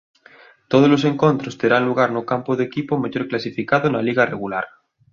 [0.71, 4.65] Tódolos encontros terán lugar no campo do equipo mellor clasificado na liga regular.